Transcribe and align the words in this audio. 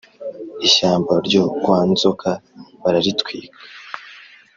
ishyamba 0.67 1.13
ryo 1.27 1.43
kwa 1.61 1.79
nzoka 1.91 2.29
bararitwika 2.81 3.51